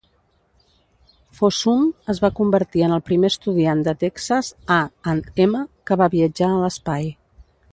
Fossum 1.39 1.83
es 2.13 2.21
va 2.23 2.31
convertir 2.39 2.83
en 2.87 2.95
el 2.97 3.03
primer 3.09 3.31
estudiant 3.33 3.83
de 3.89 3.95
Texas 4.07 4.49
A 4.77 4.81
and 5.13 5.29
M 5.47 5.63
que 5.91 5.99
va 6.05 6.09
viatjar 6.19 6.49
a 6.51 6.59
l'espai. 6.65 7.07